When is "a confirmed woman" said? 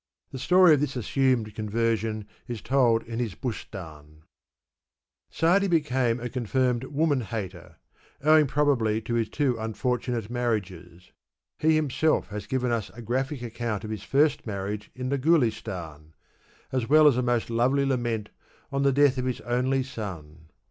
6.19-7.21